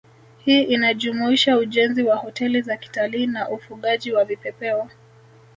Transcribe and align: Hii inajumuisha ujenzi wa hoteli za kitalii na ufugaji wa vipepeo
Hii 0.37 0.63
inajumuisha 0.63 1.57
ujenzi 1.57 2.03
wa 2.03 2.15
hoteli 2.15 2.61
za 2.61 2.77
kitalii 2.77 3.27
na 3.27 3.49
ufugaji 3.49 4.13
wa 4.13 4.25
vipepeo 4.25 4.87